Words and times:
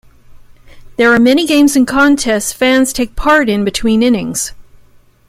There 0.97 1.13
are 1.13 1.19
many 1.19 1.45
games 1.45 1.75
and 1.75 1.87
contests 1.87 2.51
fans 2.53 2.91
take 2.91 3.15
part 3.15 3.47
in 3.47 3.63
between 3.63 4.01
innings. 4.01 4.51